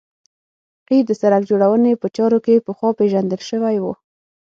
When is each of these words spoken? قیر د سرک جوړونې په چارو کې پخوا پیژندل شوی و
قیر 0.87 1.03
د 1.07 1.11
سرک 1.21 1.43
جوړونې 1.49 1.93
په 2.01 2.07
چارو 2.15 2.39
کې 2.45 2.63
پخوا 2.67 2.89
پیژندل 2.99 3.41
شوی 3.49 3.77
و 3.81 3.85